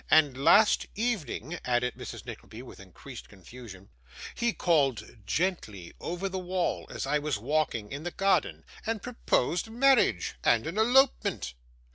And 0.09 0.35
last 0.35 0.87
evening,' 0.95 1.59
added 1.63 1.93
Mrs. 1.93 2.25
Nickleby, 2.25 2.63
with 2.63 2.79
increased 2.79 3.29
confusion, 3.29 3.89
'he 4.33 4.51
called 4.51 5.03
gently 5.27 5.93
over 5.99 6.27
the 6.27 6.39
wall, 6.39 6.87
as 6.89 7.05
I 7.05 7.19
was 7.19 7.37
walking 7.37 7.91
in 7.91 8.01
the 8.01 8.09
garden, 8.09 8.65
and 8.83 9.03
proposed 9.03 9.69
marriage, 9.69 10.33
and 10.43 10.65
an 10.65 10.79
elopement. 10.79 11.53